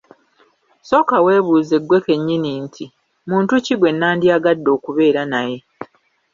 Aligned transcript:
Sooka 0.89 1.15
weebuuze 1.25 1.75
ggwe 1.79 1.97
kennyini 2.05 2.51
nti, 2.65 2.85
“muntu 3.29 3.53
ki 3.65 3.73
gwe 3.79 3.91
nandyagadde 3.93 4.69
okubeera 4.77 5.21
naye? 5.31 5.57